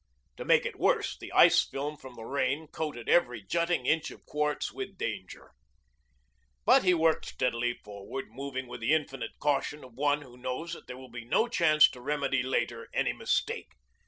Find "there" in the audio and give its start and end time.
10.87-10.97